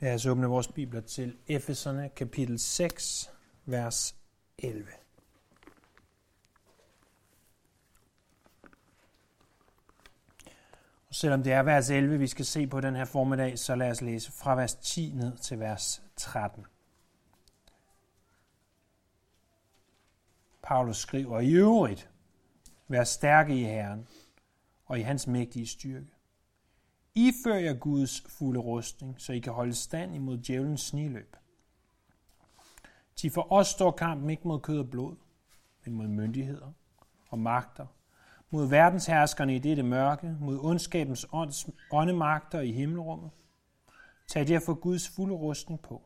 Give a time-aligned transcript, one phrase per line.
[0.00, 3.30] Lad os åbne vores bibler til Efeserne kapitel 6,
[3.64, 4.16] vers
[4.58, 4.86] 11.
[11.08, 13.90] Og selvom det er vers 11, vi skal se på den her formiddag, så lad
[13.90, 16.66] os læse fra vers 10 ned til vers 13.
[20.62, 22.10] Paulus skriver i øvrigt,
[22.88, 24.08] vær stærke i Herren
[24.86, 26.15] og i hans mægtige styrke.
[27.18, 31.36] Ifør jer Guds fulde rustning, så I kan holde stand imod djævelens sniløb.
[33.16, 35.16] Til for os står kampen ikke mod kød og blod,
[35.84, 36.72] men mod myndigheder
[37.28, 37.86] og magter,
[38.50, 43.30] mod verdensherskerne i dette mørke, mod ondskabens ånds, åndemagter i himmelrummet.
[44.26, 46.02] Tag derfor Guds fulde rustning på,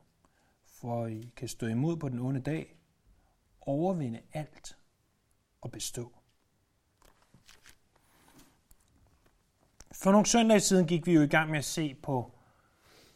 [0.67, 2.77] for I kan stå imod på den onde dag,
[3.61, 4.77] overvinde alt
[5.61, 6.20] og bestå.
[10.03, 12.31] For nogle søndage siden gik vi jo i gang med at se på,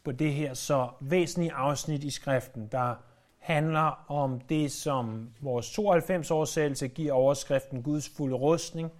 [0.03, 2.95] på det her så væsentlige afsnit i skriften, der
[3.39, 8.91] handler om det, som vores 92 oversættelse giver overskriften Guds fulde rustning.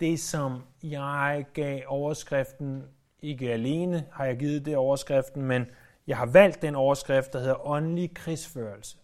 [0.00, 2.84] Det, som jeg gav overskriften,
[3.22, 5.66] ikke alene har jeg givet det overskriften, men
[6.06, 8.96] jeg har valgt den overskrift, der hedder åndelig krigsførelse.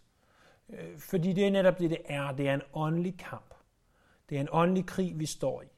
[0.70, 2.33] Øh, fordi det er netop det, det er.
[2.33, 3.55] Det er en åndelig kamp.
[4.29, 5.76] Det er en åndelig krig, vi står i.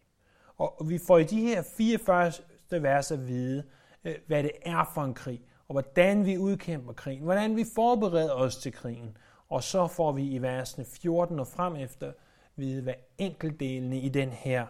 [0.58, 2.32] Og vi får i de her 44
[2.70, 3.64] vers at vide,
[4.04, 8.32] øh, hvad det er for en krig, og hvordan vi udkæmper krigen, hvordan vi forbereder
[8.32, 9.16] os til krigen.
[9.48, 12.12] Og så får vi i versene 14 og frem efter
[12.56, 14.66] vide, hvad enkeltdelene i den her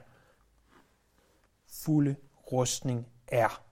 [1.66, 2.16] fulde
[2.52, 3.62] rustning er.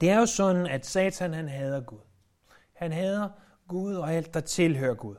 [0.00, 1.98] Det er jo sådan, at Satan han hader Gud.
[2.72, 3.28] Han hader
[3.68, 5.16] Gud og alt, der tilhører Gud.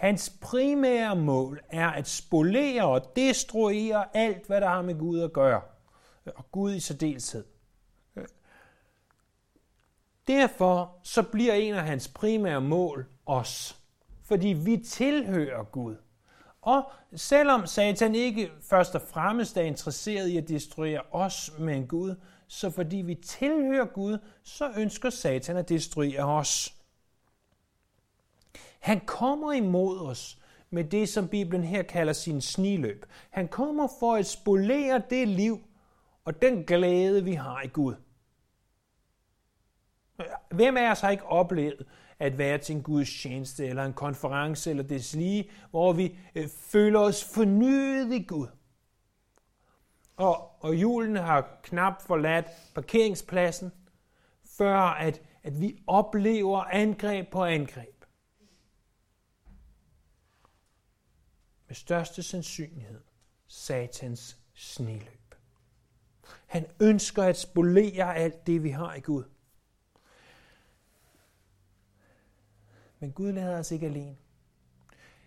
[0.00, 5.32] Hans primære mål er at spolere og destruere alt, hvad der har med Gud at
[5.32, 5.60] gøre.
[6.36, 7.44] Og Gud i særdeleshed.
[10.28, 13.76] Derfor så bliver en af hans primære mål os.
[14.24, 15.96] Fordi vi tilhører Gud.
[16.62, 21.86] Og selvom Satan ikke først og fremmest er interesseret i at destruere os med en
[21.86, 22.14] Gud,
[22.48, 26.79] så fordi vi tilhører Gud, så ønsker Satan at destruere os.
[28.80, 30.38] Han kommer imod os
[30.70, 33.06] med det, som Bibelen her kalder sin sniløb.
[33.30, 35.60] Han kommer for at spolere det liv
[36.24, 37.94] og den glæde, vi har i Gud.
[40.50, 41.86] Hvem af os har ikke oplevet
[42.18, 46.48] at være til en Guds tjeneste, eller en konference, eller det lige, hvor vi øh,
[46.48, 48.46] føler os fornyet i Gud?
[50.16, 53.72] Og, og julen har knap forladt parkeringspladsen,
[54.58, 57.99] før at, at vi oplever angreb på angreb.
[61.70, 63.00] Med største sandsynlighed
[63.46, 65.34] satans sniløb.
[66.46, 69.24] Han ønsker at spolere alt det, vi har i Gud.
[72.98, 74.16] Men Gud lader os ikke alene.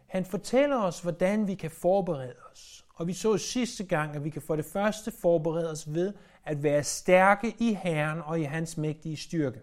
[0.07, 2.85] Han fortæller os, hvordan vi kan forberede os.
[2.95, 6.63] Og vi så sidste gang, at vi kan for det første forberede os ved at
[6.63, 9.61] være stærke i Herren og i hans mægtige styrke.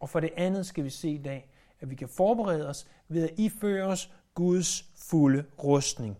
[0.00, 3.28] Og for det andet skal vi se i dag, at vi kan forberede os ved
[3.28, 6.18] at iføre os Guds fulde rustning.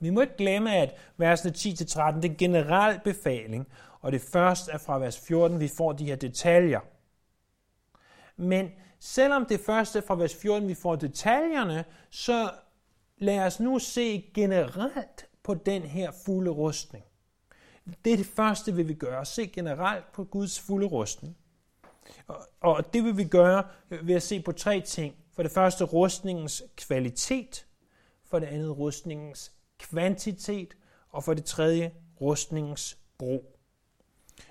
[0.00, 3.68] Vi må ikke glemme, at versene 10-13 det er generel befaling,
[4.00, 6.80] og det først er fra vers 14, vi får de her detaljer.
[8.36, 12.50] Men selvom det første er fra vers 14, vi får detaljerne, så
[13.18, 17.04] lad os nu se generelt på den her fulde rustning.
[18.04, 19.24] Det er det første, vi vil gøre.
[19.24, 21.36] Se generelt på Guds fulde rustning.
[22.60, 25.14] Og det vil vi gøre ved at se på tre ting.
[25.32, 27.66] For det første rustningens kvalitet,
[28.24, 30.76] for det andet rustningens kvantitet,
[31.10, 33.58] og for det tredje rustningens brug.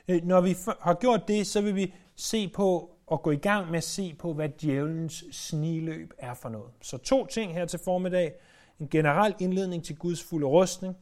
[0.08, 3.72] Øh, når vi har gjort det, så vil vi se på og gå i gang
[3.72, 6.72] med at se på, hvad djævelens sniløb er for noget.
[6.82, 8.34] Så to ting her til formiddag.
[8.80, 10.98] En generel indledning til Guds fulde rustning,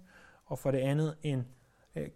[0.46, 1.48] og for det andet en
[1.96, 2.10] øh,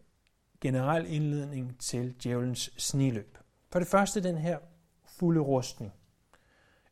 [0.61, 3.37] generel indledning til djævelens sniløb.
[3.71, 4.57] For det første den her
[5.05, 5.93] fulde rustning.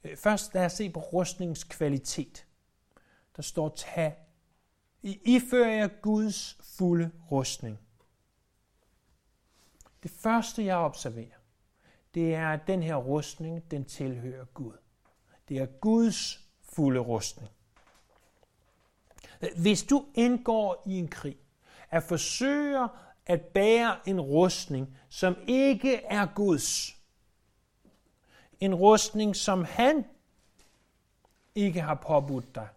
[0.03, 2.45] Øh, først lad os se på rustningens kvalitet.
[3.35, 4.17] Der står tag.
[5.01, 7.79] I ifører jer Guds fulde rustning.
[10.03, 11.37] Det første, jeg observerer,
[12.13, 14.73] det er, at den her rustning, den tilhører Gud.
[15.49, 17.51] Det er Guds fulde rustning.
[19.57, 21.37] Hvis du indgår i en krig,
[21.89, 22.87] at forsøger
[23.25, 27.00] at bære en rustning, som ikke er Guds,
[28.61, 30.05] en rustning, som han
[31.55, 32.67] ikke har påbudt dig,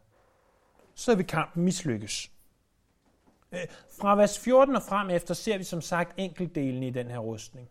[0.94, 2.30] så vil kampen mislykkes.
[3.52, 3.60] Øh,
[4.00, 7.68] fra vers 14 og frem efter ser vi som sagt enkeltdelen i den her rustning.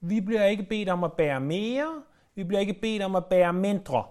[0.00, 2.02] Vi bliver ikke bedt om at bære mere,
[2.34, 4.04] vi bliver ikke bedt om at bære mindre.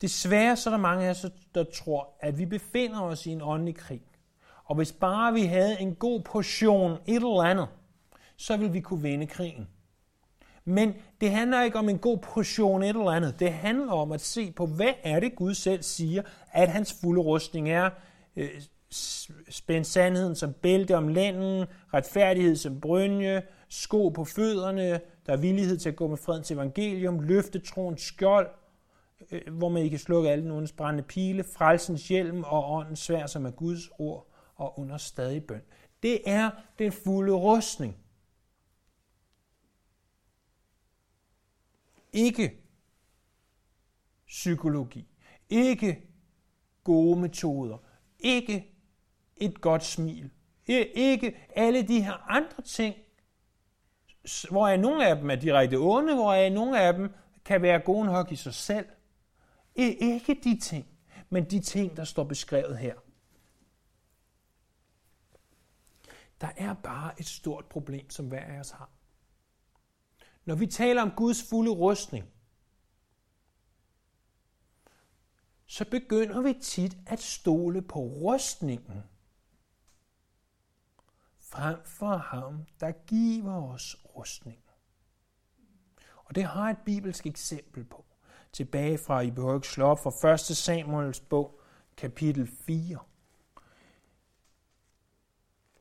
[0.00, 3.42] Desværre så er der mange af os, der tror, at vi befinder os i en
[3.42, 4.11] åndelig krig.
[4.64, 7.68] Og hvis bare vi havde en god portion et eller andet,
[8.36, 9.68] så ville vi kunne vinde krigen.
[10.64, 13.40] Men det handler ikke om en god portion et eller andet.
[13.40, 16.22] Det handler om at se på, hvad er det Gud selv siger,
[16.52, 17.90] at hans fulde rustning er.
[18.36, 18.50] Øh,
[19.50, 25.78] spænd sandheden som bælte om lænden, retfærdighed som brynje, sko på fødderne, der er villighed
[25.78, 28.48] til at gå med fredens evangelium, løfte troens skjold,
[29.30, 33.26] øh, hvor man ikke kan slukke alle nogens brændende pile, frelsens hjelm og åndens svær,
[33.26, 34.31] som er Guds ord
[34.62, 35.62] og under stadig bøn.
[36.02, 37.96] Det er den fulde rustning.
[42.12, 42.62] Ikke
[44.26, 45.08] psykologi.
[45.48, 46.02] Ikke
[46.84, 47.78] gode metoder.
[48.18, 48.74] Ikke
[49.36, 50.30] et godt smil.
[50.68, 52.96] E-, ikke alle de her andre ting,
[54.50, 57.14] hvor er nogle af dem er direkte onde, hvor er nogle af dem
[57.44, 58.86] kan være gode nok i sig selv.
[59.78, 60.86] E-, ikke de ting,
[61.30, 62.94] men de ting, der står beskrevet her.
[66.42, 68.90] Der er bare et stort problem, som hver af os har.
[70.44, 72.28] Når vi taler om Guds fulde rustning,
[75.66, 79.02] så begynder vi tit at stole på rustningen,
[81.38, 84.58] frem for ham, der giver os rustning.
[86.24, 88.04] Og det har et bibelsk eksempel på.
[88.52, 90.40] Tilbage fra, I behøver ikke slå op, fra 1.
[90.40, 91.60] Samuels bog,
[91.96, 92.98] kapitel 4.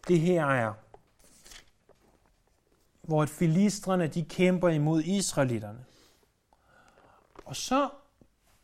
[0.07, 0.73] Det her er,
[3.01, 5.85] hvor filistrene de kæmper imod israelitterne.
[7.45, 7.89] Og så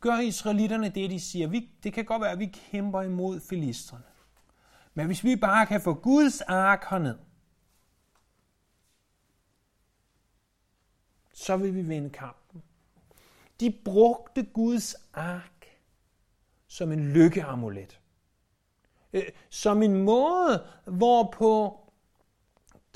[0.00, 1.46] gør israelitterne det, de siger.
[1.46, 4.04] Vi, det kan godt være, at vi kæmper imod filistrene.
[4.94, 7.18] Men hvis vi bare kan få Guds ark herned,
[11.32, 12.62] så vil vi vinde kampen.
[13.60, 15.66] De brugte Guds ark
[16.66, 18.00] som en lykkeamulet.
[19.12, 21.80] Øh, som en måde, hvorpå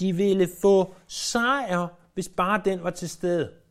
[0.00, 3.62] de ville få sejr, hvis bare den var til stede.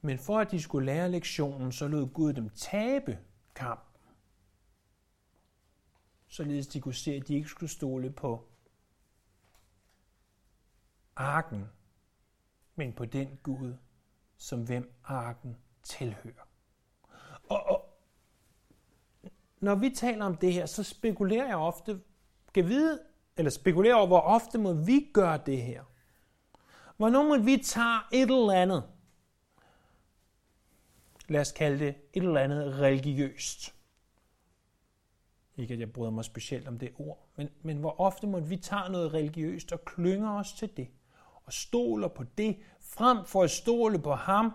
[0.00, 3.18] Men for at de skulle lære lektionen, så lod Gud dem tabe
[3.54, 3.92] kampen.
[6.28, 8.48] Således de kunne se, at de ikke skulle stole på
[11.16, 11.68] arken,
[12.74, 13.76] men på den Gud,
[14.36, 16.48] som hvem arken tilhører.
[17.48, 17.81] Og, og
[19.62, 22.00] når vi taler om det her, så spekulerer jeg ofte,
[22.54, 23.00] kan vide,
[23.36, 25.82] eller spekulerer over, hvor ofte må vi gøre det her.
[26.96, 28.84] Hvornår må vi tage et eller andet,
[31.28, 33.74] lad os kalde det et eller andet religiøst.
[35.56, 38.56] Ikke at jeg bryder mig specielt om det ord, men, men hvor ofte må vi
[38.56, 40.88] tage noget religiøst og klynger os til det,
[41.44, 44.52] og stoler på det, frem for at stole på ham,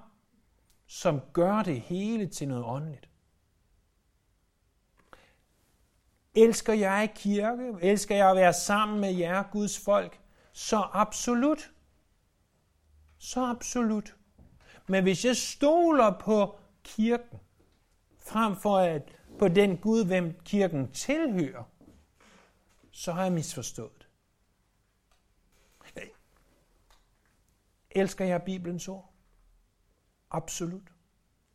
[0.86, 3.10] som gør det hele til noget åndeligt.
[6.38, 7.74] Elsker jeg kirke?
[7.82, 10.20] Elsker jeg at være sammen med jer, Guds folk?
[10.54, 11.72] Så absolut.
[13.18, 14.16] Så absolut.
[14.88, 17.40] Men hvis jeg stoler på kirken,
[18.18, 19.02] frem for at
[19.40, 21.64] på den Gud, hvem kirken tilhører,
[22.92, 24.08] så har jeg misforstået.
[27.92, 29.14] Elsker jeg Bibelens ord?
[30.32, 30.90] Absolut.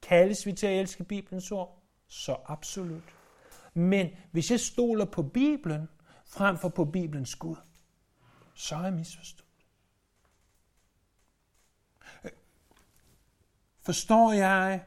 [0.02, 1.82] Kaldes vi til at elske Bibelens ord?
[2.08, 3.14] Så absolut.
[3.74, 5.88] Men hvis jeg stoler på Bibelen,
[6.24, 7.56] frem for på Bibelens Gud,
[8.54, 9.48] så er jeg misforstået.
[13.80, 14.84] Forstår jeg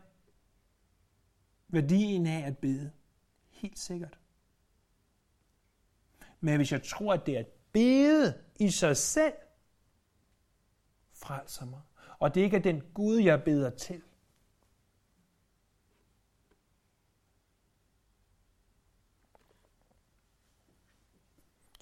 [1.67, 2.91] værdien af at bede?
[3.49, 4.19] Helt sikkert.
[6.39, 9.33] Men hvis jeg tror, at det er at bede i sig selv,
[11.13, 11.81] frelser mig,
[12.19, 14.01] og det ikke er den Gud, jeg beder til,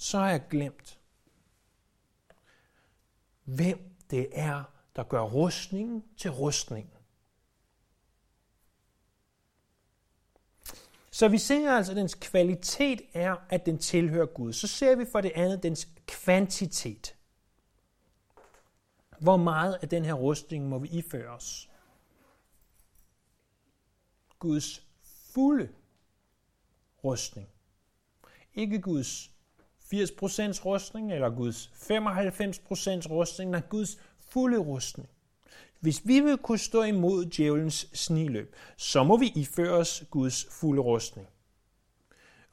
[0.03, 0.99] så har jeg glemt,
[3.43, 4.63] hvem det er,
[4.95, 6.93] der gør rustningen til rustningen.
[11.11, 14.53] Så vi ser altså, at dens kvalitet er, at den tilhører Gud.
[14.53, 17.15] Så ser vi for det andet dens kvantitet.
[19.19, 21.69] Hvor meget af den her rustning må vi iføre os?
[24.39, 24.85] Guds
[25.33, 25.73] fulde
[27.03, 27.49] rustning.
[28.53, 29.32] Ikke Guds
[29.93, 33.97] 80% rustning, eller Guds 95% rustning, men Guds
[34.29, 35.09] fulde rustning.
[35.79, 40.81] Hvis vi vil kunne stå imod djævelens sniløb, så må vi iføre os Guds fulde
[40.81, 41.27] rustning.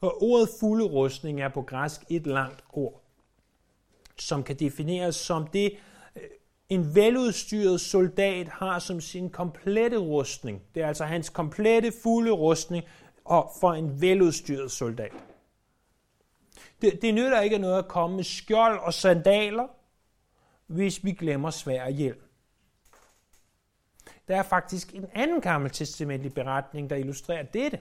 [0.01, 3.01] Og ordet fulde rustning er på græsk et langt ord,
[4.19, 5.77] som kan defineres som det,
[6.15, 6.21] øh,
[6.69, 10.61] en veludstyret soldat har som sin komplette rustning.
[10.75, 12.85] Det er altså hans komplette fulde rustning
[13.25, 15.11] og for en veludstyret soldat.
[16.81, 19.67] Det, det nytter ikke noget at komme med skjold og sandaler,
[20.67, 22.21] hvis vi glemmer svær hjelm.
[24.27, 27.79] Der er faktisk en anden gammeltestamentlig beretning, der illustrerer dette.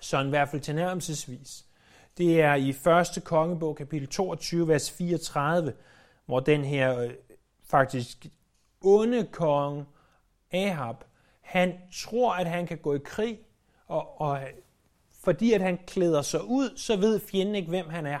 [0.00, 1.64] Sådan i hvert fald tilnærmelsesvis.
[2.18, 2.68] Det er i
[3.16, 3.24] 1.
[3.24, 5.72] kongebog, kapitel 22, vers 34,
[6.26, 7.10] hvor den her øh,
[7.62, 8.26] faktisk
[8.80, 9.86] onde konge
[10.52, 10.96] Ahab,
[11.40, 13.38] han tror, at han kan gå i krig,
[13.86, 14.40] og, og
[15.28, 18.20] fordi at han klæder sig ud, så ved fjenden ikke, hvem han er.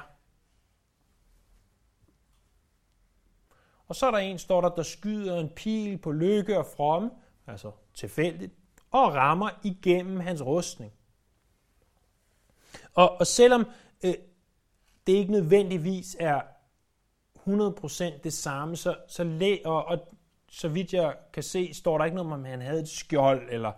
[3.86, 7.10] Og så er der en, står der, der skyder en pil på lykke og fromme,
[7.46, 8.52] altså tilfældigt,
[8.90, 10.92] og rammer igennem hans rustning.
[12.94, 13.64] Og, og selvom
[14.04, 14.14] øh,
[15.06, 16.40] det ikke nødvendigvis er
[17.48, 20.14] 100% det samme, så, så læ, og, og
[20.50, 23.48] så vidt jeg kan se, står der ikke noget om, at han havde et skjold,
[23.50, 23.72] eller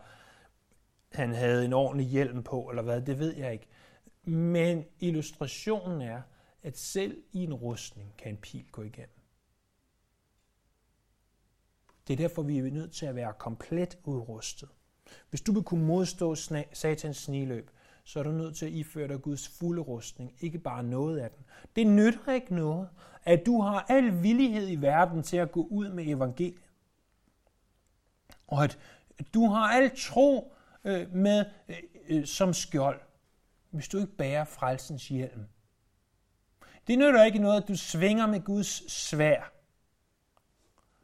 [1.12, 3.66] han havde en ordentlig hjelm på, eller hvad, det ved jeg ikke.
[4.24, 6.22] Men illustrationen er,
[6.62, 9.20] at selv i en rustning kan en pil gå igennem.
[12.08, 14.68] Det er derfor, vi er nødt til at være komplet udrustet.
[15.30, 16.34] Hvis du vil kunne modstå
[16.72, 17.70] satans sniløb,
[18.04, 21.30] så er du nødt til at iføre dig Guds fulde rustning, ikke bare noget af
[21.30, 21.44] den.
[21.76, 22.88] Det nytter ikke noget,
[23.24, 26.62] at du har al villighed i verden til at gå ud med evangeliet.
[28.46, 28.78] Og at
[29.34, 30.52] du har al tro
[30.84, 31.76] øh, med øh,
[32.08, 33.00] øh, som skjold,
[33.70, 35.44] hvis du ikke bærer frelsens hjelm.
[36.86, 39.52] Det nytter ikke noget, at du svinger med Guds svær,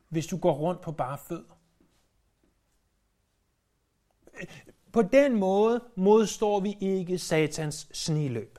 [0.08, 1.58] hvis du går rundt på bare fødder.
[4.40, 4.46] Øh,
[4.92, 8.58] på den måde modstår vi ikke satans sniløb.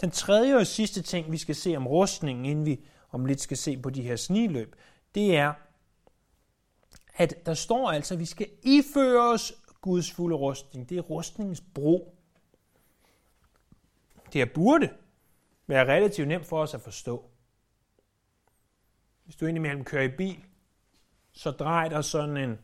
[0.00, 3.56] Den tredje og sidste ting, vi skal se om rustningen, inden vi om lidt skal
[3.56, 4.76] se på de her sniløb,
[5.14, 5.52] det er,
[7.14, 10.88] at der står altså, at vi skal iføre os Guds fulde rustning.
[10.88, 12.14] Det er rustningens bro.
[14.32, 14.90] Det er burde
[15.66, 17.30] være relativt nemt for os at forstå.
[19.24, 20.44] Hvis du indimellem kører i bil,
[21.32, 22.58] så drej dig sådan en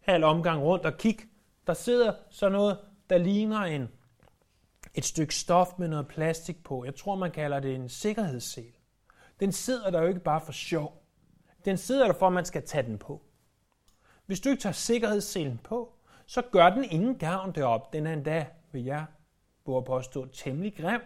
[0.00, 1.18] halv omgang rundt og kig.
[1.66, 2.78] Der sidder sådan noget,
[3.10, 3.88] der ligner en,
[4.94, 6.84] et stykke stof med noget plastik på.
[6.84, 8.72] Jeg tror, man kalder det en sikkerhedssel.
[9.40, 11.02] Den sidder der jo ikke bare for sjov.
[11.64, 13.22] Den sidder der for, at man skal tage den på.
[14.26, 15.94] Hvis du ikke tager sikkerhedsselen på,
[16.26, 17.92] så gør den ingen gavn derop.
[17.92, 19.06] Den er endda, vil jeg
[19.64, 21.00] på påstå, temmelig grim.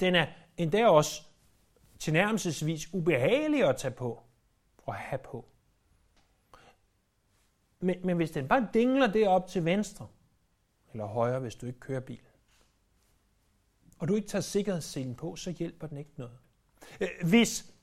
[0.00, 0.26] Den er
[0.56, 1.22] endda også
[1.98, 4.22] tilnærmelsesvis ubehagelig at tage på
[4.76, 5.44] og have på.
[7.80, 10.08] Men, men hvis den bare dingler det op til venstre,
[10.92, 12.20] eller højre, hvis du ikke kører bil,
[13.98, 16.38] og du ikke tager sikkerhedsselen på, så hjælper den ikke noget.
[17.00, 17.74] Øh, hvis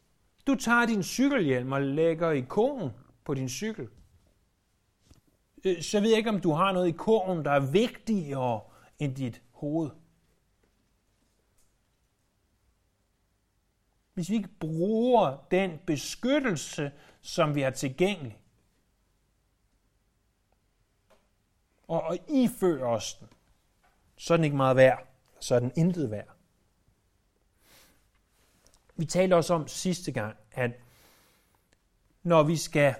[0.48, 2.90] du tager din cykelhjelm og lægger ikonen
[3.24, 3.90] på din cykel,
[5.64, 8.62] Øh, så ved jeg ikke, om du har noget i kurven, der er vigtigere
[9.00, 9.90] end dit hoved.
[14.14, 16.92] Hvis vi ikke bruger den beskyttelse,
[17.22, 18.40] som vi har tilgængelig,
[21.88, 23.28] og, og ifører os den,
[24.18, 25.08] så er den ikke meget værd.
[25.40, 26.28] Så er den intet værd.
[28.96, 30.72] Vi talte også om sidste gang, at
[32.24, 32.96] når vi skal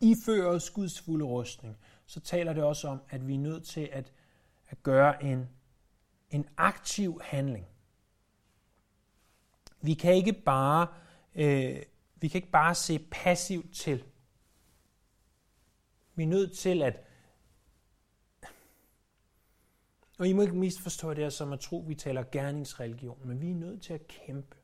[0.00, 3.88] ifører os Guds fulde rustning, så taler det også om, at vi er nødt til
[3.92, 4.12] at,
[4.68, 5.48] at gøre en,
[6.30, 7.66] en aktiv handling.
[9.80, 10.86] Vi kan ikke bare,
[11.34, 11.82] øh,
[12.16, 14.04] vi kan ikke bare se passivt til.
[16.14, 17.04] Vi er nødt til at
[20.18, 23.40] og I må ikke misforstå det her som at tro, at vi taler gerningsreligion, men
[23.40, 24.56] vi er nødt til at kæmpe.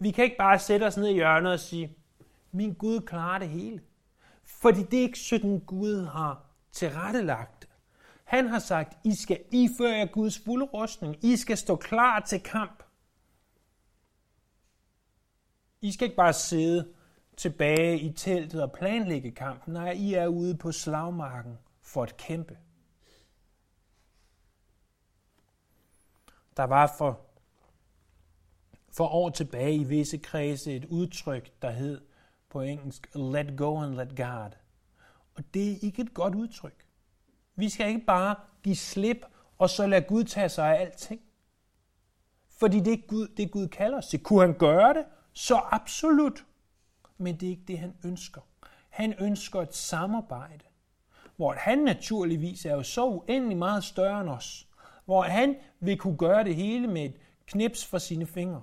[0.00, 1.96] Vi kan ikke bare sætte os ned i hjørnet og sige,
[2.54, 3.82] min Gud klarer det hele.
[4.44, 7.68] Fordi det er ikke sådan, Gud har tilrettelagt.
[8.24, 11.24] Han har sagt, I skal iføre jer Guds fulde rustning.
[11.24, 12.82] I skal stå klar til kamp.
[15.80, 16.94] I skal ikke bare sidde
[17.36, 19.74] tilbage i teltet og planlægge kampen.
[19.74, 22.58] Nej, I er ude på slagmarken for at kæmpe.
[26.56, 27.20] Der var for,
[28.92, 32.00] for år tilbage i visse kredse et udtryk, der hed
[32.54, 34.50] på engelsk, let go and let God.
[35.34, 36.86] Og det er ikke et godt udtryk.
[37.56, 39.26] Vi skal ikke bare give slip,
[39.58, 41.20] og så lade Gud tage sig af alting.
[42.58, 44.22] Fordi det er Gud, det Gud kalder os til.
[44.22, 45.04] Kunne han gøre det?
[45.32, 46.44] Så absolut.
[47.18, 48.40] Men det er ikke det, han ønsker.
[48.90, 50.64] Han ønsker et samarbejde,
[51.36, 54.68] hvor han naturligvis er jo så uendelig meget større end os.
[55.04, 58.62] Hvor han vil kunne gøre det hele med et knips fra sine fingre.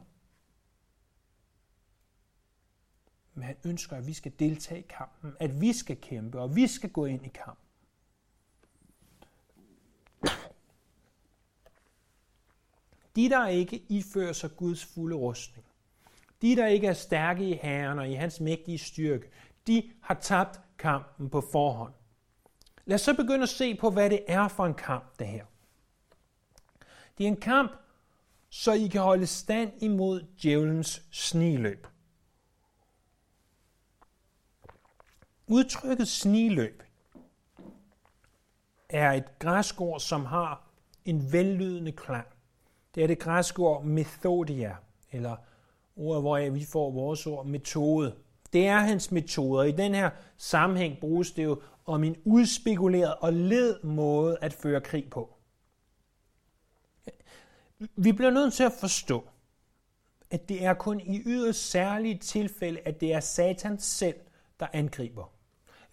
[3.42, 6.68] Men han ønsker, at vi skal deltage i kampen, at vi skal kæmpe, og vi
[6.68, 7.66] skal gå ind i kampen.
[13.16, 15.66] De, der ikke ifører sig Guds fulde rustning,
[16.42, 19.30] de, der ikke er stærke i Herren og i hans mægtige styrke,
[19.68, 21.94] de har tabt kampen på forhånd.
[22.86, 25.46] Lad os så begynde at se på, hvad det er for en kamp, det her.
[27.18, 27.72] Det er en kamp,
[28.50, 31.88] så I kan holde stand imod djævelens sniløb.
[35.52, 36.84] Udtrykket sniløb
[38.90, 40.68] er et græsk ord, som har
[41.06, 42.28] en vellydende klang.
[42.96, 44.76] Det er det græske ord methodia,
[45.12, 45.36] eller
[45.96, 48.16] ordet, hvor vi får vores ord metode.
[48.54, 49.64] Det er hans metoder.
[49.64, 54.82] I den her sammenhæng bruges det jo om en udspekuleret og led måde at føre
[54.82, 55.38] krig på.
[57.96, 59.28] Vi bliver nødt til at forstå,
[60.30, 64.20] at det er kun i yderst særlige tilfælde, at det er Satan selv,
[64.60, 65.41] der angriber.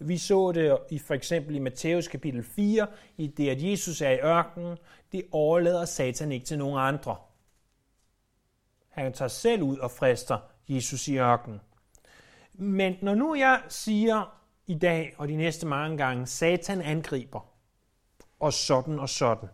[0.00, 2.87] Vi så det i for eksempel i Matthæus kapitel 4,
[3.17, 4.78] i det, at Jesus er i ørkenen.
[5.12, 7.17] Det overlader Satan ikke til nogen andre.
[8.88, 10.38] Han tager selv ud og frister
[10.69, 11.61] Jesus i ørkenen.
[12.52, 17.40] Men når nu jeg siger i dag og de næste mange gange, Satan angriber,
[18.40, 19.49] og sådan og sådan,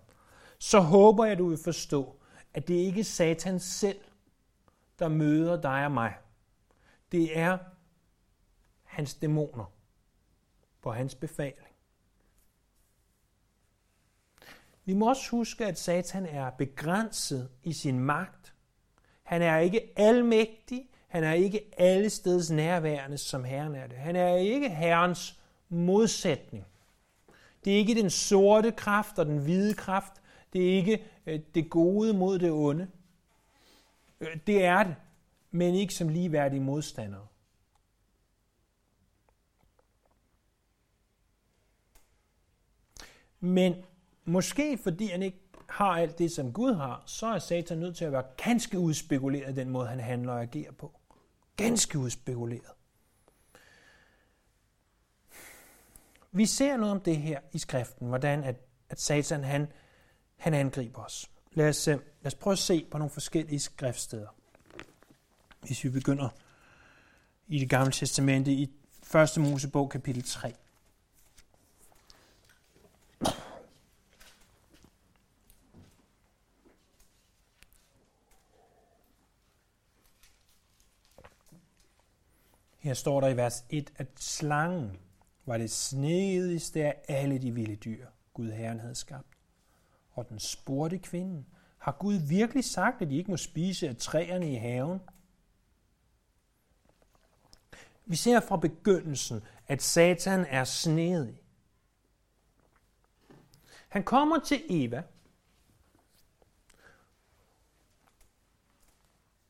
[0.58, 2.20] så håber jeg, du vil forstå,
[2.54, 3.98] at det ikke er Satan selv,
[4.98, 6.14] der møder dig og mig.
[7.12, 7.58] Det er
[8.82, 9.74] hans dæmoner
[10.84, 11.68] på hans befaling.
[14.84, 18.54] Vi må også huske, at Satan er begrænset i sin magt.
[19.22, 23.96] Han er ikke almægtig, han er ikke alle steds nærværende, som Herren er det.
[23.96, 26.64] Han er ikke Herrens modsætning.
[27.64, 30.12] Det er ikke den sorte kraft og den hvide kraft.
[30.52, 32.88] Det er ikke øh, det gode mod det onde.
[34.20, 34.97] Øh, det er det,
[35.50, 37.26] men ikke som ligeværdige modstandere.
[43.45, 43.75] Men
[44.25, 48.04] måske fordi han ikke har alt det, som Gud har, så er Satan nødt til
[48.04, 51.00] at være ganske udspekuleret den måde, han handler og agerer på.
[51.57, 52.71] Ganske udspekuleret.
[56.33, 58.57] Vi ser noget om det her i skriften, hvordan at,
[58.89, 59.67] at Satan han,
[60.37, 61.30] han angriber os.
[61.52, 64.28] Lad os, øh, lad os prøve at se på nogle forskellige skriftsteder.
[65.61, 66.28] Hvis vi begynder
[67.47, 68.71] i det gamle testamente i
[69.15, 69.30] 1.
[69.39, 70.54] Mosebog kapitel 3.
[82.78, 84.99] Her står der i vers 1, at slangen
[85.47, 89.28] var det snedigste af alle de vilde dyr, Gud Herren havde skabt.
[90.13, 91.47] Og den spurgte kvinden,
[91.78, 95.00] har Gud virkelig sagt, at de ikke må spise af træerne i haven?
[98.06, 101.44] Vi ser fra begyndelsen, at Satan er snedig.
[103.95, 105.02] Han kommer til Eva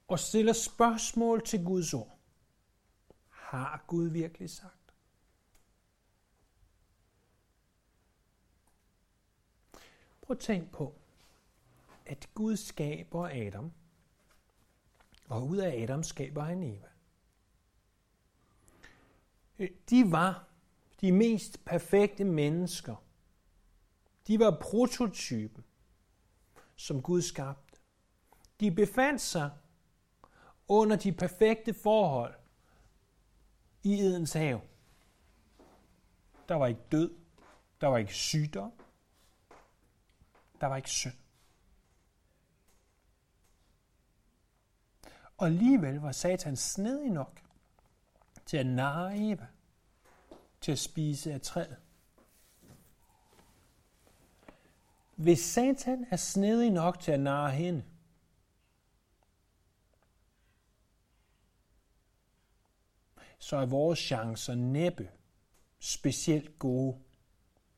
[0.09, 2.19] og stiller spørgsmål til Guds ord.
[3.29, 4.95] Har Gud virkelig sagt?
[10.23, 10.95] Prøv at tænk på,
[12.07, 13.73] at Gud skaber Adam,
[15.29, 16.89] og ud af Adam skaber han Eva.
[19.59, 20.49] Øh, de var
[21.01, 23.04] de mest perfekte mennesker.
[24.27, 25.65] De var prototypen,
[26.77, 27.79] som Gud skabte.
[28.61, 29.51] De befandt sig
[30.69, 32.35] under de perfekte forhold,
[33.83, 34.61] i Edens have.
[36.49, 37.15] Der var ikke død,
[37.81, 38.73] der var ikke sygdom,
[40.61, 41.15] der var ikke synd.
[45.37, 47.43] Og alligevel var Satan snedig nok
[48.47, 49.47] til at narre Eva,
[50.61, 51.84] til at spise af træet.
[55.17, 57.85] Hvis Satan er snedig nok til at narre hende,
[63.39, 65.11] så er vores chancer næppe
[65.79, 66.99] specielt gode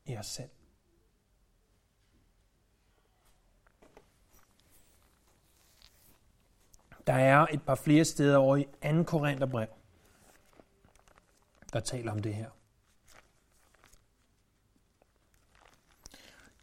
[0.05, 0.49] i os selv.
[7.07, 9.03] Der er et par flere steder over i 2.
[9.03, 9.67] Korintherbrev,
[11.73, 12.56] der taler om det her.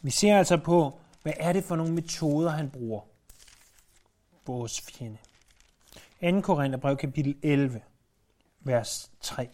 [0.05, 3.03] Vi ser altså på, hvad er det for nogle metoder, han bruger.
[4.47, 5.19] vores fjende.
[6.21, 6.41] 2.
[6.41, 7.83] Korintherbrev kapitel 11,
[8.61, 9.49] vers 3.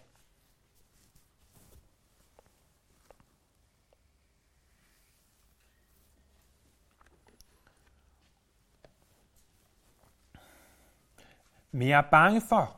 [11.71, 12.77] Men jeg er bange for,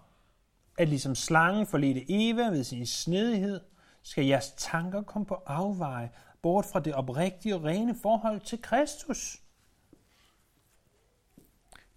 [0.79, 3.61] at ligesom slangen forledte Eva ved sin snedighed,
[4.03, 6.11] skal jeres tanker komme på afveje,
[6.43, 9.43] bort fra det oprigtige og rene forhold til Kristus.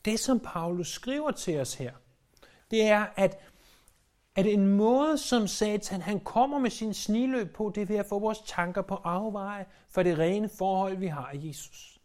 [0.05, 1.93] Det, som Paulus skriver til os her,
[2.71, 3.39] det er, at,
[4.36, 8.05] at en måde, som Satan han kommer med sin sniløb på, det er ved at
[8.05, 12.01] få vores tanker på afveje for det rene forhold, vi har i Jesus.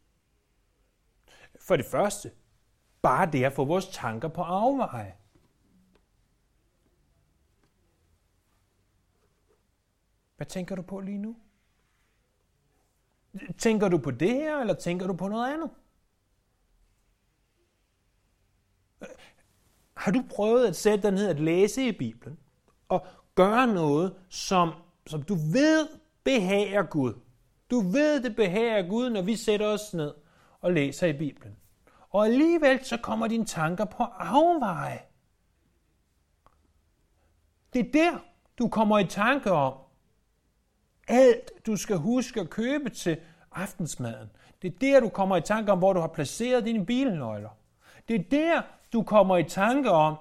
[1.61, 2.31] For det første,
[3.03, 5.15] bare det at få vores tanker på afveje.
[10.37, 11.37] Hvad tænker du på lige nu?
[13.59, 15.71] Tænker du på det her, eller tænker du på noget andet?
[19.95, 22.39] Har du prøvet at sætte dig ned og læse i Bibelen,
[22.89, 24.73] og gøre noget, som,
[25.07, 25.89] som du ved
[26.25, 27.15] behager Gud?
[27.71, 30.15] Du ved, det behager Gud, når vi sætter os ned
[30.61, 31.57] og læser i Bibelen.
[32.11, 35.01] Og alligevel så kommer dine tanker på afveje.
[37.73, 38.19] Det er der,
[38.59, 39.75] du kommer i tanke om,
[41.09, 43.21] alt, du skal huske at købe til
[43.53, 44.31] aftensmaden.
[44.63, 47.51] Det er der, du kommer i tanke om, hvor du har placeret dine bilnøgler.
[48.09, 50.17] Det er der, du kommer i tanke om,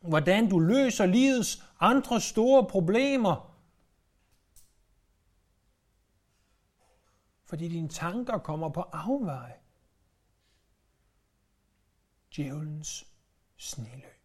[0.00, 3.54] hvordan du løser livets andre store problemer.
[7.44, 9.54] Fordi dine tanker kommer på afveje.
[12.36, 13.06] Djævelens
[13.56, 14.17] sniløb.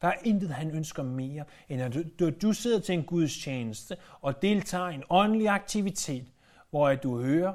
[0.00, 3.96] Der er intet, han ønsker mere, end at du, du sidder til en Guds tjeneste
[4.20, 6.32] og deltager i en åndelig aktivitet,
[6.70, 7.52] hvor at du hører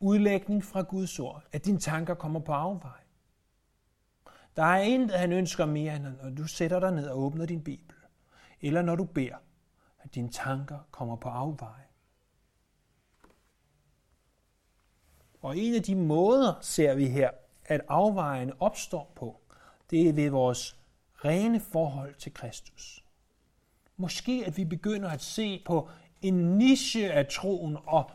[0.00, 3.00] udlægning fra Guds ord, at dine tanker kommer på afvej.
[4.56, 7.64] Der er intet, han ønsker mere, end når du sætter dig ned og åbner din
[7.64, 7.96] Bibel,
[8.60, 9.36] eller når du beder,
[10.00, 11.80] at dine tanker kommer på afvej.
[15.42, 17.30] Og en af de måder, ser vi her,
[17.64, 19.40] at afvejen opstår på,
[19.90, 20.83] det er ved vores
[21.24, 23.04] rene forhold til Kristus.
[23.96, 25.88] Måske at vi begynder at se på
[26.22, 28.10] en niche af troen og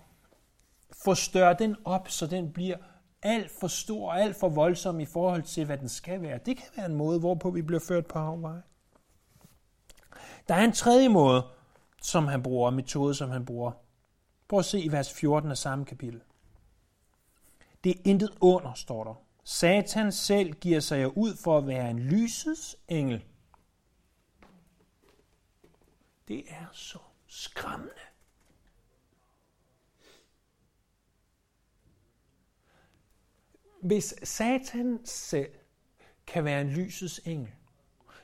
[0.92, 2.78] forstørre den op, så den bliver
[3.22, 6.40] alt for stor og alt for voldsom i forhold til, hvad den skal være.
[6.46, 8.62] Det kan være en måde, hvorpå vi bliver ført på afveje.
[10.48, 11.48] Der er en tredje måde,
[12.02, 13.72] som han bruger, metode, som han bruger.
[14.48, 16.22] Prøv at se i vers 14 af samme kapitel.
[17.84, 19.14] Det er intet under, står der.
[19.50, 23.26] Satan selv giver sig ud for at være en lysets engel.
[26.28, 27.94] Det er så skræmmende.
[33.82, 35.52] Hvis Satan selv
[36.28, 37.52] kan være en lysets engel,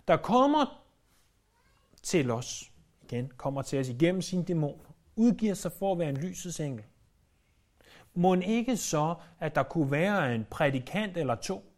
[0.08, 0.86] der kommer
[2.04, 2.72] til os,
[3.04, 6.86] igen, kommer til os igennem sine dæmoner, udgiver sig for at være en lysets engel,
[8.16, 11.74] må ikke så, at der kunne være en prædikant eller to,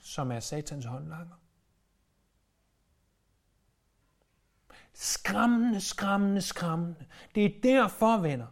[0.00, 1.34] som er satans håndlanger?
[4.92, 7.06] Skræmmende, skræmmende, skræmmende.
[7.34, 8.46] Det er derfor, venner,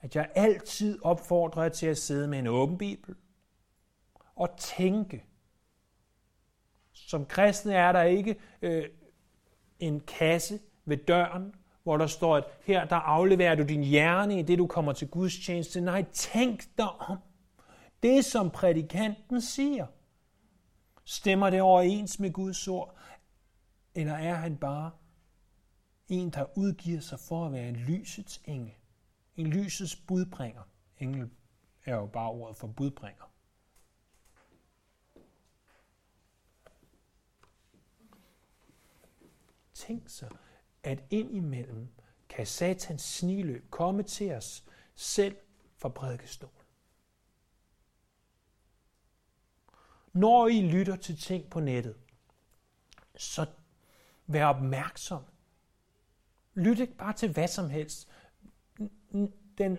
[0.00, 3.14] at jeg altid opfordrer jer til at sidde med en åben bibel
[4.34, 5.24] og tænke.
[6.92, 8.88] Som kristne er der ikke øh,
[9.78, 14.42] en kasse ved døren, hvor der står, at her der afleverer du din hjerne i
[14.42, 15.80] det, du kommer til Guds tjeneste.
[15.80, 17.18] Nej, tænk dig om.
[18.02, 19.86] Det, som prædikanten siger,
[21.04, 22.96] stemmer det overens med Guds ord?
[23.94, 24.90] Eller er han bare
[26.08, 28.74] en, der udgiver sig for at være en lysets engel?
[29.36, 30.62] En lysets budbringer.
[30.98, 31.30] Engel
[31.84, 33.24] er jo bare ordet for budbringer.
[39.74, 40.26] Tænk så,
[40.82, 41.88] at indimellem
[42.28, 44.64] kan satans sniløb komme til os
[44.94, 45.36] selv
[45.76, 46.54] fra prædikestolen.
[50.12, 51.96] Når I lytter til ting på nettet,
[53.16, 53.46] så
[54.26, 55.22] vær opmærksom.
[56.54, 58.08] Lyt ikke bare til hvad som helst.
[59.58, 59.78] Den,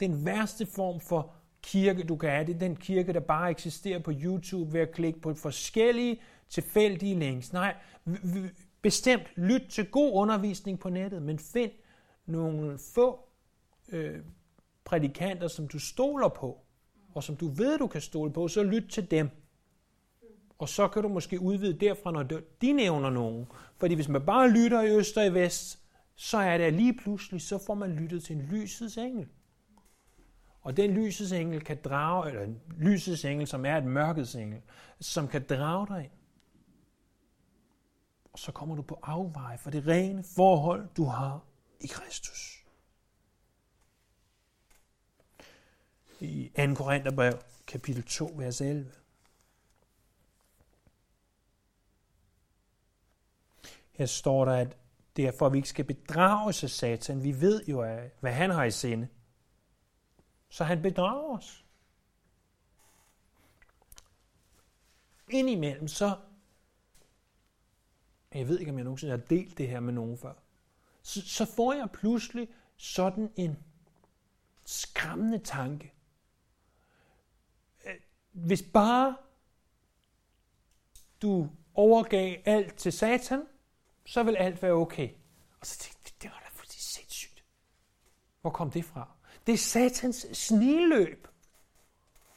[0.00, 3.98] den værste form for kirke, du kan have, det er den kirke, der bare eksisterer
[3.98, 7.52] på YouTube ved at klikke på forskellige tilfældige links.
[7.52, 7.76] Nej,
[8.82, 11.70] Bestemt lyt til god undervisning på nettet, men find
[12.26, 13.28] nogle få
[13.88, 14.20] øh,
[14.84, 16.58] prædikanter, som du stoler på,
[17.14, 19.30] og som du ved, du kan stole på, så lyt til dem.
[20.58, 22.22] Og så kan du måske udvide derfra, når
[22.62, 23.46] de nævner nogen.
[23.76, 25.78] Fordi hvis man bare lytter i øst og i vest,
[26.14, 29.28] så er det lige pludselig, så får man lyttet til en lysets engel.
[30.60, 34.60] Og den lysets engel kan drage, eller en lysets engel, som er et mørkets engel,
[35.00, 36.12] som kan drage dig ind.
[38.32, 41.40] Og så kommer du på afveje for det rene forhold, du har
[41.80, 42.64] i Kristus.
[46.20, 46.74] I 2.
[46.74, 48.92] Korintherbrev, kapitel 2, vers 11.
[53.92, 54.76] Her står der, at
[55.16, 57.22] derfor at vi ikke skal bedrage sig Satan.
[57.22, 59.08] Vi ved jo, hvad han har i sinde.
[60.48, 61.64] Så han bedrager os.
[65.30, 66.16] Indimellem så,
[68.38, 70.32] jeg ved ikke, om jeg nogensinde har delt det her med nogen før,
[71.02, 73.58] så, så får jeg pludselig sådan en
[74.64, 75.92] skræmmende tanke.
[77.86, 77.94] Øh,
[78.32, 79.16] hvis bare
[81.22, 83.46] du overgav alt til Satan,
[84.06, 85.10] så vil alt være okay.
[85.60, 87.44] Og så tænkte jeg, det var da fuldstændig sindssygt.
[88.40, 89.08] Hvor kom det fra?
[89.46, 91.28] Det er satans sniløb.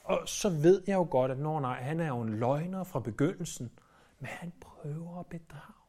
[0.03, 2.99] Og så ved jeg jo godt, at når nej, han er jo en løgner fra
[2.99, 3.71] begyndelsen,
[4.19, 5.82] men han prøver at bedrage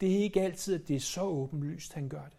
[0.00, 2.38] det er ikke altid, at det er så åbenlyst, han gør det.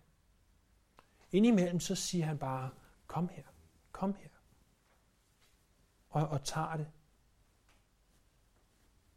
[1.32, 2.70] Indimellem så siger han bare,
[3.08, 3.44] kom her,
[3.92, 4.30] kom her.
[6.10, 6.88] Og, og tager det.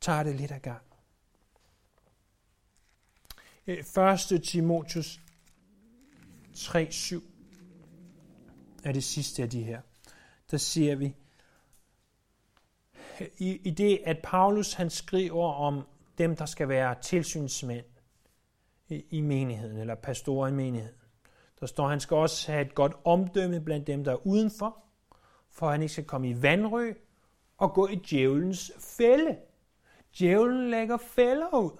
[0.00, 0.82] Tager det lidt af gang.
[3.66, 3.78] Øh,
[4.32, 4.42] 1.
[4.44, 5.20] Timotius
[6.54, 7.22] 3.7
[8.84, 9.80] er det sidste af de her.
[10.50, 11.14] Der siger vi,
[13.38, 15.86] i, i det, at Paulus han skriver om
[16.18, 17.84] dem, der skal være tilsynsmænd
[18.90, 20.96] i, menigheden, eller pastor i menigheden.
[21.60, 24.84] Der står, at han skal også have et godt omdømme blandt dem, der er udenfor,
[25.50, 26.92] for at han ikke skal komme i vandrø
[27.58, 29.36] og gå i djævelens fælde.
[30.18, 31.70] Djævlen lægger fælder ud.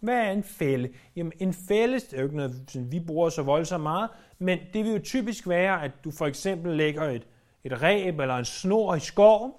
[0.00, 0.92] Hvad er en fælde?
[1.16, 4.84] Jamen en fælde, det er jo ikke noget, vi bruger så voldsomt meget, men det
[4.84, 7.26] vil jo typisk være, at du for eksempel lægger et,
[7.64, 9.52] et ræb eller en snor i skoven.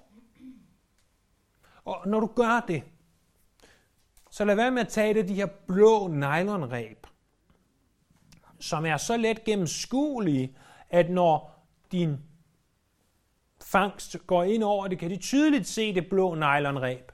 [1.84, 2.82] Og når du gør det,
[4.32, 7.06] så lad være med at tage det de her blå nylonreb,
[8.60, 10.56] som er så let gennemskuelige,
[10.90, 12.16] at når din
[13.60, 17.12] fangst går ind over det, kan de tydeligt se det blå nylonreb.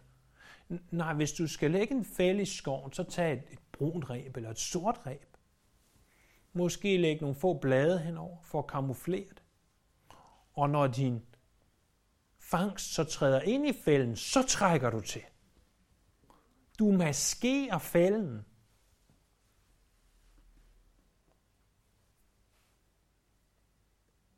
[0.91, 4.37] Nej, hvis du skal lægge en fælde i skoven, så tag et, et brunt reb
[4.37, 5.37] eller et sort reb.
[6.53, 9.43] Måske lægge nogle få blade henover for at kamuflere det.
[10.55, 11.23] Og når din
[12.39, 15.23] fangst så træder ind i fælden, så trækker du til.
[16.79, 18.45] Du maskerer fælden.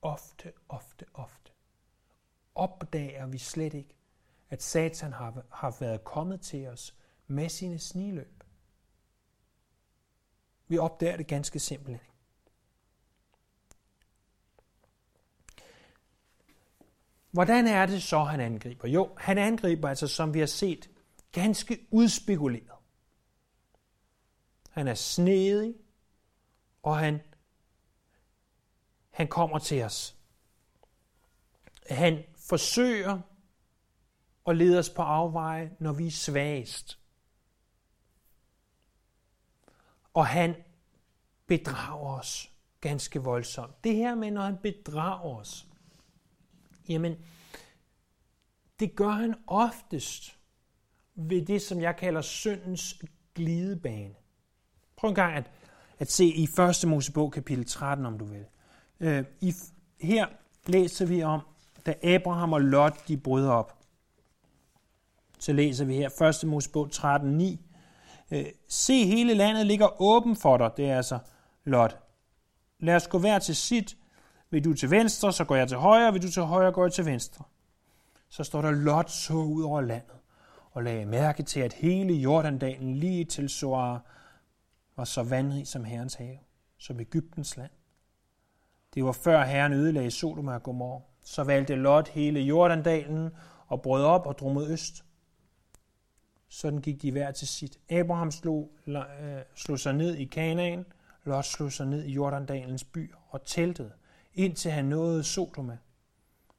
[0.02, 1.52] Ofte, ofte, ofte
[2.54, 3.94] opdager vi slet ikke,
[4.50, 6.94] at Satan har, har været kommet til os
[7.26, 8.44] med sine sniløb.
[10.68, 12.00] Vi opdager det ganske simpelt.
[17.30, 18.88] Hvordan er det så, han angriber?
[18.88, 20.90] Jo, han angriber altså, som vi har set,
[21.32, 22.78] ganske udspekuleret.
[24.70, 25.74] Han er snedig,
[26.82, 27.20] og han,
[29.10, 30.16] han kommer til os.
[31.90, 33.20] Han forsøger
[34.46, 36.98] at lede os på afveje, når vi er svagest.
[40.14, 40.54] Og han
[41.46, 43.84] bedrager os ganske voldsomt.
[43.84, 45.66] Det her med, når han bedrager os,
[46.88, 47.24] jamen,
[48.80, 50.39] det gør han oftest
[51.14, 53.02] ved det, som jeg kalder syndens
[53.34, 54.14] glidebane.
[54.96, 55.50] Prøv en gang at,
[55.98, 56.48] at se i
[56.82, 56.88] 1.
[56.88, 58.44] Mosebog kapitel 13, om du vil.
[59.00, 59.54] Øh, i,
[60.00, 60.26] her
[60.66, 61.40] læser vi om,
[61.86, 63.80] da Abraham og Lot de brød op
[65.40, 66.48] så læser vi her 1.
[66.48, 67.56] Mosebog 13.9.
[68.30, 70.70] Øh, Se, hele landet ligger åben for dig.
[70.76, 71.18] Det er altså
[71.64, 71.98] Lot.
[72.80, 73.96] Lad os gå hver til sit.
[74.50, 76.12] Vil du til venstre, så går jeg til højre.
[76.12, 77.44] Vil du til højre, går jeg til venstre.
[78.28, 80.16] Så står der, Lot så ud over landet
[80.70, 84.04] og lagde mærke til, at hele Jordandalen lige til Soar
[84.96, 86.38] var så vandrig som Herrens have,
[86.78, 87.70] som Ægyptens land.
[88.94, 91.00] Det var før Herren ødelagde Sodoma og Gomorra.
[91.22, 93.30] Så valgte Lot hele Jordandalen
[93.66, 95.04] og brød op og drog mod øst.
[96.48, 97.78] Sådan gik de hver til sit.
[97.90, 98.96] Abraham slog, øh,
[99.54, 100.84] slog sig ned i Kanaan,
[101.24, 103.92] Lot slog sig ned i Jordandalens by og teltede,
[104.34, 105.78] indtil han nåede Sodoma.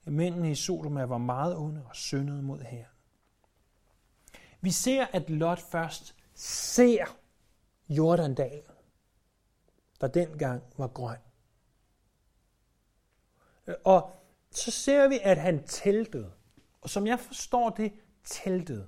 [0.05, 2.90] Mændene i Sodoma var meget onde og syndede mod Herren.
[4.61, 7.17] Vi ser, at Lot først ser
[7.89, 8.75] Jordandalen,
[10.01, 11.17] der dengang var grøn.
[13.83, 14.11] Og
[14.51, 16.31] så ser vi, at han teltede.
[16.81, 17.93] Og som jeg forstår det,
[18.23, 18.87] teltede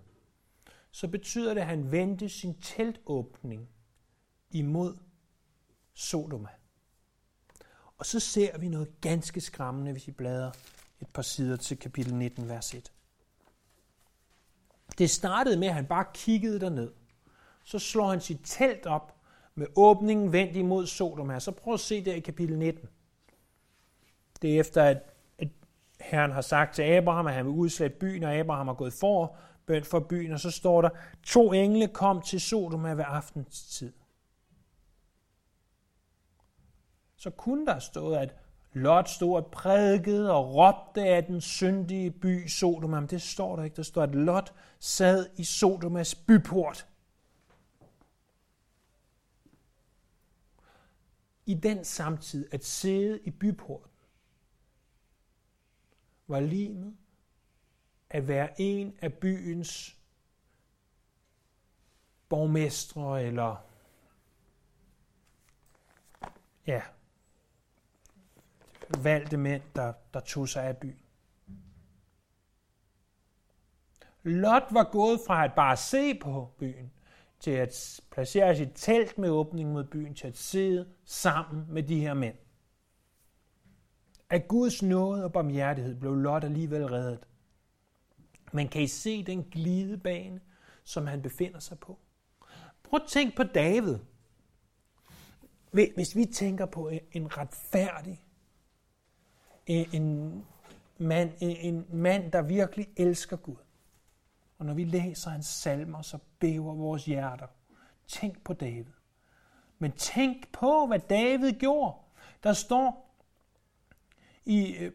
[0.93, 3.69] så betyder det, at han vendte sin teltåbning
[4.51, 4.97] imod
[5.93, 6.49] Sodoma.
[7.97, 10.51] Og så ser vi noget ganske skræmmende, hvis I bladrer
[10.99, 12.92] et par sider til kapitel 19, vers 1.
[14.97, 16.91] Det startede med, at han bare kiggede derned.
[17.63, 19.15] Så slår han sit telt op
[19.55, 21.39] med åbningen vendt imod Sodoma.
[21.39, 22.89] Så prøv at se der i kapitel 19.
[24.41, 24.97] Det er efter, at,
[25.39, 25.47] at
[26.01, 29.35] Herren har sagt til Abraham, at han vil udslætte byen, og Abraham har gået for,
[29.65, 30.89] bøn for byen, og så står der,
[31.23, 33.93] to engle kom til Sodoma ved aftenstid.
[37.15, 38.35] Så kunne der stået, at
[38.73, 42.99] Lot stod og prædikede og råbte af den syndige by Sodoma.
[42.99, 43.75] Men det står der ikke.
[43.75, 46.87] Der står, at Lot sad i Sodomas byport.
[51.45, 53.91] I den samtid at sidde i byporten
[56.27, 56.97] var limet
[58.09, 59.97] at være en af byens
[62.29, 63.55] borgmestre eller
[66.67, 66.81] ja,
[69.03, 70.99] valgte mænd, der, der tog sig af byen.
[74.23, 76.91] Lot var gået fra at bare se på byen,
[77.39, 81.99] til at placere sit telt med åbning mod byen, til at sidde sammen med de
[81.99, 82.35] her mænd.
[84.29, 87.27] Af Guds nåde og barmhjertighed blev Lot alligevel reddet.
[88.53, 90.41] Men kan I se den glidebane,
[90.83, 91.99] som han befinder sig på?
[92.83, 93.97] Prøv at tænke på David.
[95.71, 98.22] Hvis vi tænker på en retfærdig,
[99.67, 100.45] en
[100.97, 103.55] mand, en mand, der virkelig elsker Gud.
[104.57, 107.47] Og når vi læser hans salmer, så bæver vores hjerter.
[108.07, 108.93] Tænk på David.
[109.79, 111.95] Men tænk på, hvad David gjorde.
[112.43, 113.15] Der står
[114.45, 114.91] i øh,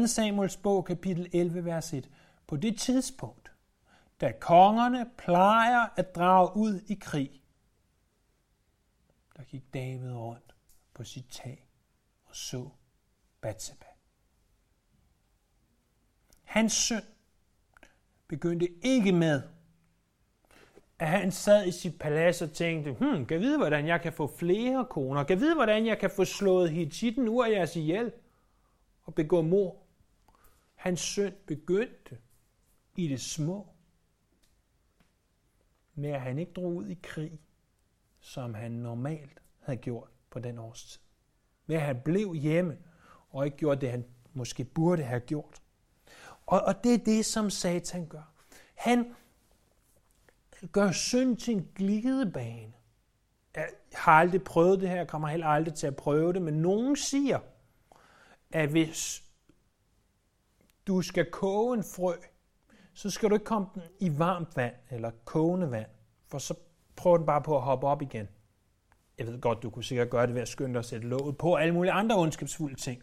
[0.00, 0.06] 2.
[0.06, 2.10] Samuels bog, kapitel 11, vers 1.
[2.46, 3.52] På det tidspunkt,
[4.20, 7.42] da kongerne plejer at drage ud i krig,
[9.36, 10.54] der gik David rundt
[10.94, 11.68] på sit tag
[12.24, 12.68] og så
[13.40, 13.89] Batseba.
[16.50, 17.02] Hans søn
[18.28, 19.42] begyndte ikke med,
[20.98, 24.26] at han sad i sit palads og tænkte, hmm, kan vide, hvordan jeg kan få
[24.26, 25.24] flere koner?
[25.24, 28.12] Kan vide, hvordan jeg kan få slået Hittiten ud af jeres ihjel
[29.02, 29.76] og begå mor?
[30.74, 32.18] Hans søn begyndte
[32.96, 33.68] i det små
[35.94, 37.40] med, at han ikke drog ud i krig,
[38.20, 41.00] som han normalt havde gjort på den årstid.
[41.66, 42.78] Med at han blev hjemme
[43.30, 45.60] og ikke gjorde det, han måske burde have gjort.
[46.50, 48.32] Og, og det er det, som Satan gør.
[48.74, 49.14] Han
[50.72, 52.72] gør synd til en glidebane.
[53.54, 56.54] Jeg har aldrig prøvet det her, jeg kommer heller aldrig til at prøve det, men
[56.54, 57.38] nogen siger,
[58.50, 59.22] at hvis
[60.86, 62.14] du skal koge en frø,
[62.94, 65.90] så skal du ikke komme den i varmt vand eller kogende vand,
[66.28, 66.54] for så
[66.96, 68.28] prøver den bare på at hoppe op igen.
[69.18, 71.38] Jeg ved godt, du kunne sikkert gøre det ved at skynde dig at sætte låget
[71.38, 73.02] på alle mulige andre ondskabsfulde ting.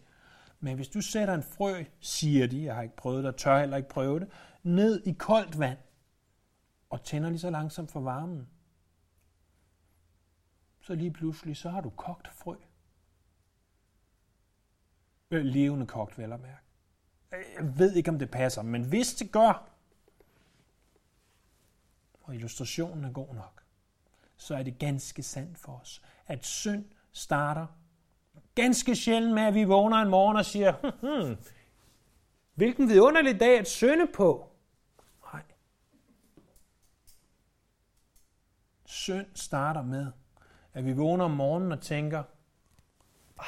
[0.59, 3.59] Men hvis du sætter en frø, siger de, jeg har ikke prøvet det, og tør
[3.59, 4.29] heller ikke prøve det,
[4.63, 5.77] ned i koldt vand,
[6.89, 8.47] og tænder lige så langsomt for varmen,
[10.81, 12.55] så lige pludselig, så har du kogt frø.
[15.31, 16.63] Øh, levende kogt, vel at mærke.
[17.31, 19.69] Jeg ved ikke, om det passer, men hvis det gør,
[22.23, 23.63] og illustrationen er god nok,
[24.37, 27.67] så er det ganske sandt for os, at synd starter
[28.57, 31.37] ganske sjældent med, at vi vågner en morgen og siger, hmm, hmm,
[32.55, 34.51] hvilken vidunderlig dag at synde på.
[35.33, 35.41] Nej.
[38.85, 40.11] Synd starter med,
[40.73, 42.23] at vi vågner om morgenen og tænker,
[43.37, 43.45] ah,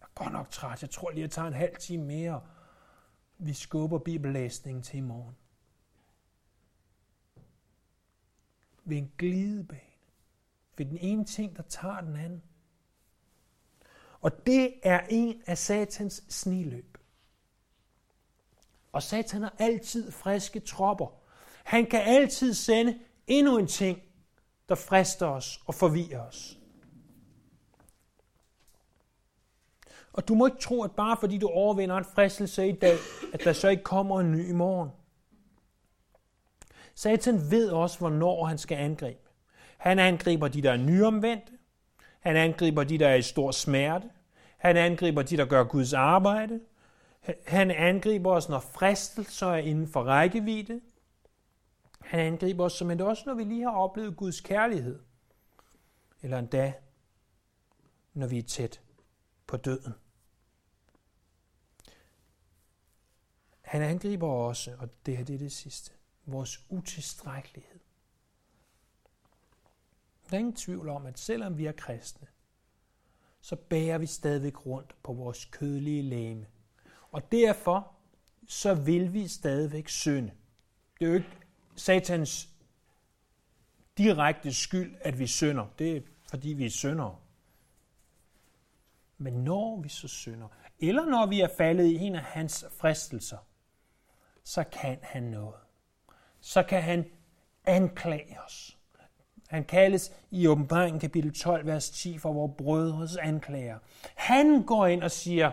[0.00, 2.40] jeg er godt nok træt, jeg tror lige, jeg tager en halv time mere.
[3.38, 5.36] Vi skubber bibellæsningen til i morgen.
[8.84, 9.80] Ved en glidebane.
[10.76, 12.42] Ved den ene ting, der tager den anden.
[14.20, 16.98] Og det er en af satans sniløb.
[18.92, 21.06] Og satan har altid friske tropper.
[21.64, 24.02] Han kan altid sende endnu en ting,
[24.68, 26.58] der frister os og forvirrer os.
[30.12, 32.96] Og du må ikke tro, at bare fordi du overvinder en fristelse i dag,
[33.32, 34.90] at der så ikke kommer en ny i morgen.
[36.94, 39.20] Satan ved også, hvornår han skal angribe.
[39.78, 41.52] Han angriber de, der er nyomvendte.
[42.26, 44.10] Han angriber de, der er i stor smerte.
[44.58, 46.60] Han angriber de, der gør Guds arbejde.
[47.46, 50.80] Han angriber os, når fristelser er inden for rækkevidde.
[52.00, 55.00] Han angriber os som også, når vi lige har oplevet Guds kærlighed.
[56.22, 56.72] Eller endda,
[58.14, 58.80] når vi er tæt
[59.46, 59.94] på døden.
[63.60, 65.92] Han angriber også, og det her det er det sidste,
[66.24, 67.80] vores utilstrækkelighed.
[70.30, 72.26] Der er ingen tvivl om, at selvom vi er kristne,
[73.40, 76.46] så bærer vi stadigvæk rundt på vores kødelige læme.
[77.12, 77.92] Og derfor
[78.48, 80.32] så vil vi stadigvæk synde.
[80.98, 81.30] Det er jo ikke
[81.76, 82.48] satans
[83.98, 85.66] direkte skyld, at vi synder.
[85.78, 86.00] Det er
[86.30, 87.18] fordi vi er syndere.
[89.18, 90.48] Men når vi så synder,
[90.78, 93.38] eller når vi er faldet i en af hans fristelser,
[94.42, 95.60] så kan han noget.
[96.40, 97.10] Så kan han
[97.64, 98.75] anklage os.
[99.48, 103.78] Han kaldes i åbenbaringen kapitel 12, vers 10 for vores brødres anklager.
[104.14, 105.50] Han går ind og siger,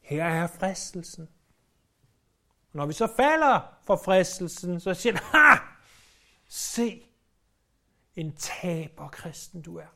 [0.00, 1.28] her er fristelsen.
[2.72, 5.56] Når vi så falder for fristelsen, så siger han, ha!
[6.48, 7.02] Se,
[8.16, 9.86] en taber kristen du er.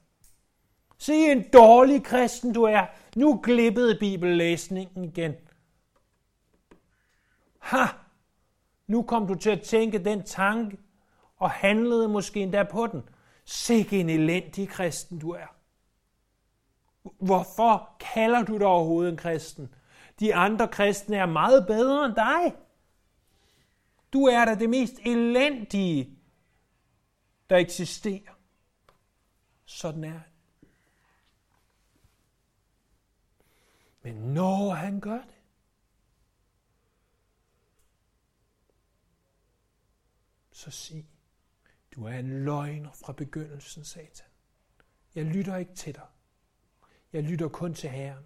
[0.99, 2.87] Se en dårlig kristen du er.
[3.17, 5.35] Nu glippede bibellæsningen igen.
[7.59, 7.85] Ha!
[8.87, 10.79] Nu kom du til at tænke den tanke,
[11.37, 13.03] og handlede måske endda på den.
[13.49, 15.47] Sikke en elendig kristen du er.
[17.03, 19.75] Hvorfor kalder du dig overhovedet en kristen?
[20.21, 22.57] De andre kristne er meget bedre end dig.
[24.13, 26.19] Du er da det mest elendige,
[27.51, 28.35] der eksisterer.
[29.65, 30.71] Sådan er det.
[34.03, 35.41] Men når han gør det,
[40.53, 41.07] så sig,
[41.99, 44.27] du er en løgner fra begyndelsen, Satan.
[45.15, 46.07] Jeg lytter ikke til dig.
[47.13, 48.25] Jeg lytter kun til Herren.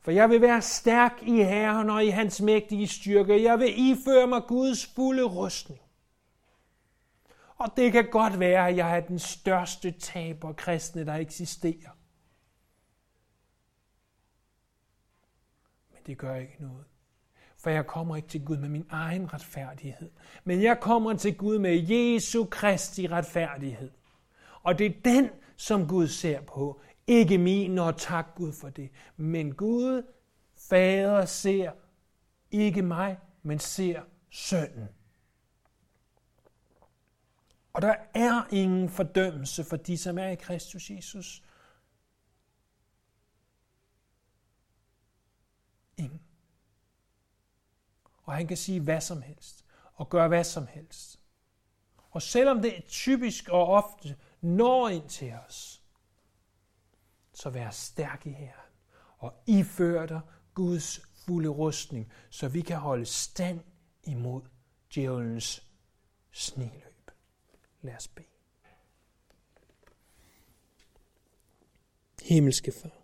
[0.00, 3.42] For jeg vil være stærk i Herren og i hans mægtige styrke.
[3.42, 5.80] Jeg vil iføre mig Guds fulde rustning.
[7.56, 11.90] Og det kan godt være, at jeg er den største taber kristne, der eksisterer.
[15.92, 16.95] Men det gør ikke noget.
[17.66, 20.10] For jeg kommer ikke til Gud med min egen retfærdighed.
[20.44, 23.90] Men jeg kommer til Gud med Jesu Kristi retfærdighed.
[24.62, 26.80] Og det er den, som Gud ser på.
[27.06, 28.90] Ikke min, og tak Gud for det.
[29.16, 30.02] Men Gud,
[30.56, 31.72] Fader, ser
[32.50, 34.88] ikke mig, men ser sønnen.
[37.72, 41.42] Og der er ingen fordømmelse for de, som er i Kristus Jesus.
[45.96, 46.20] Ingen.
[48.26, 49.64] Og han kan sige hvad som helst,
[49.94, 51.20] og gøre hvad som helst.
[52.10, 55.82] Og selvom det er typisk og ofte når ind til os,
[57.32, 58.72] så vær stærk i Herren,
[59.18, 60.20] og ifør dig
[60.54, 63.60] Guds fulde rustning, så vi kan holde stand
[64.02, 64.42] imod
[64.94, 65.66] djævelens
[66.32, 67.10] sniløb.
[67.82, 68.26] Lad os bede.
[72.22, 73.02] Himmelske Far,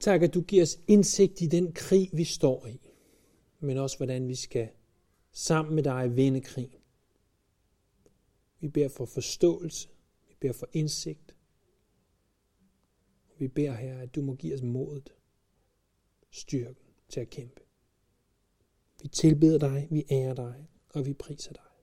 [0.00, 2.83] tak at du giver os indsigt i den krig, vi står i,
[3.64, 4.68] men også hvordan vi skal
[5.32, 6.80] sammen med dig vinde krigen.
[8.60, 9.88] Vi beder for forståelse,
[10.28, 11.36] vi beder for indsigt,
[13.28, 15.14] og vi beder her, at du må give os modet,
[16.30, 17.60] styrken til at kæmpe.
[19.02, 21.73] Vi tilbeder dig, vi ærer dig, og vi priser dig.